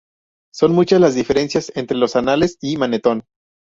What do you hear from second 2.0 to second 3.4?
"Anales" y Manetón.